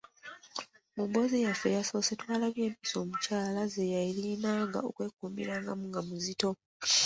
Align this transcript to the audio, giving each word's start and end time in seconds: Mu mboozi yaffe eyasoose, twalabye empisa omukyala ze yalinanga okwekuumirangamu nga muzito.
Mu 0.95 1.03
mboozi 1.07 1.37
yaffe 1.45 1.67
eyasoose, 1.69 2.13
twalabye 2.21 2.63
empisa 2.69 2.95
omukyala 3.03 3.61
ze 3.73 3.83
yalinanga 3.95 4.79
okwekuumirangamu 4.89 5.83
nga 5.89 6.01
muzito. 6.07 6.49